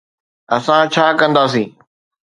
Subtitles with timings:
[0.55, 1.69] اسان ڇا ڪنداسين؟